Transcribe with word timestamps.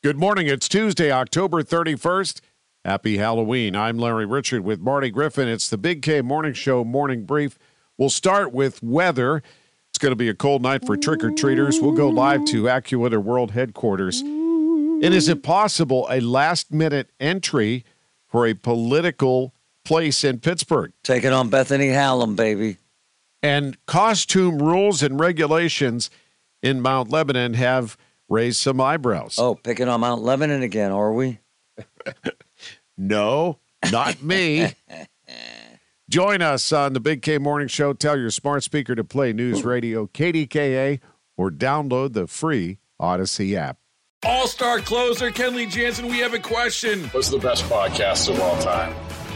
Good 0.00 0.16
morning. 0.16 0.46
It's 0.46 0.68
Tuesday, 0.68 1.10
October 1.10 1.64
31st. 1.64 2.40
Happy 2.84 3.16
Halloween. 3.18 3.74
I'm 3.74 3.98
Larry 3.98 4.26
Richert 4.26 4.60
with 4.60 4.78
Marty 4.78 5.10
Griffin. 5.10 5.48
It's 5.48 5.68
the 5.68 5.76
Big 5.76 6.02
K 6.02 6.22
Morning 6.22 6.52
Show 6.52 6.84
morning 6.84 7.24
brief. 7.24 7.58
We'll 7.96 8.08
start 8.08 8.52
with 8.52 8.80
weather. 8.80 9.42
It's 9.88 9.98
going 9.98 10.12
to 10.12 10.16
be 10.16 10.28
a 10.28 10.34
cold 10.34 10.62
night 10.62 10.86
for 10.86 10.96
trick 10.96 11.24
or 11.24 11.32
treaters. 11.32 11.80
We'll 11.80 11.96
go 11.96 12.08
live 12.10 12.44
to 12.44 12.62
AccuWeather 12.66 13.20
World 13.20 13.50
Headquarters. 13.50 14.20
And 14.20 15.02
is 15.02 15.28
it 15.28 15.42
possible 15.42 16.06
a 16.08 16.20
last 16.20 16.72
minute 16.72 17.10
entry 17.18 17.84
for 18.28 18.46
a 18.46 18.54
political 18.54 19.52
place 19.84 20.22
in 20.22 20.38
Pittsburgh? 20.38 20.92
Taking 21.02 21.32
on 21.32 21.48
Bethany 21.48 21.88
Hallam, 21.88 22.36
baby. 22.36 22.76
And 23.42 23.84
costume 23.86 24.62
rules 24.62 25.02
and 25.02 25.18
regulations 25.18 26.08
in 26.62 26.80
Mount 26.80 27.10
Lebanon 27.10 27.54
have 27.54 27.96
raised 28.28 28.60
some 28.60 28.80
eyebrows. 28.80 29.36
Oh, 29.38 29.54
picking 29.54 29.88
on 29.88 30.00
Mount 30.00 30.22
Lebanon 30.22 30.62
again, 30.62 30.92
are 30.92 31.12
we? 31.12 31.38
No, 32.98 33.60
not 33.92 34.22
me. 34.22 34.66
Join 36.10 36.42
us 36.42 36.72
on 36.72 36.94
the 36.94 37.00
Big 37.00 37.22
K 37.22 37.38
Morning 37.38 37.68
Show. 37.68 37.92
Tell 37.92 38.18
your 38.18 38.30
smart 38.30 38.64
speaker 38.64 38.94
to 38.96 39.04
play 39.04 39.32
News 39.32 39.62
Radio 39.64 40.06
KDKA 40.08 40.98
or 41.36 41.50
download 41.50 42.14
the 42.14 42.26
free 42.26 42.78
Audacy 43.00 43.54
app. 43.54 43.78
All 44.24 44.48
star 44.48 44.80
closer 44.80 45.30
Kenley 45.30 45.70
Jansen, 45.70 46.08
we 46.08 46.18
have 46.18 46.34
a 46.34 46.40
question. 46.40 47.04
What's 47.10 47.28
the 47.28 47.38
best 47.38 47.64
podcast 47.64 48.28
of 48.28 48.40
all 48.40 48.60
time? 48.60 48.92